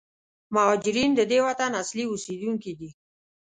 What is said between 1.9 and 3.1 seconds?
اوسېدونکي دي.